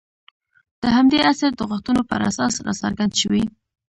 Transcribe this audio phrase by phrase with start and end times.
[0.81, 3.43] د همدې عصر د غوښتنو پر اساس راڅرګند شوي.